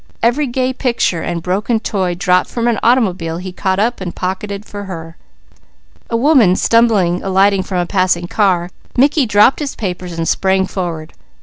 [0.23, 4.65] Every gay picture or broken toy dropped from an automobile he caught up and pocketed
[4.65, 5.15] for her.
[6.09, 8.71] A woman stumbled alighting from a passing car.
[8.97, 11.13] Mickey dropped his papers and sprang forward.